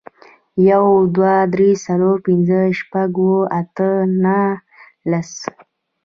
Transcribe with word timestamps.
یو, 0.69 0.85
دوه, 1.15 1.35
درې, 1.53 1.69
څلور, 1.85 2.15
پنځه, 2.27 2.59
شپږ, 2.79 3.09
اووه, 3.21 3.41
اته, 3.59 3.89
نهه, 4.23 4.45
لس 5.09 5.31